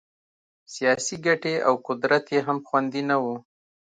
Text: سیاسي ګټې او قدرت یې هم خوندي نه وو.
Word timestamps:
سیاسي 0.73 1.15
ګټې 1.25 1.55
او 1.67 1.73
قدرت 1.87 2.25
یې 2.33 2.39
هم 2.47 2.57
خوندي 2.67 3.01
نه 3.09 3.17
وو. 3.23 3.35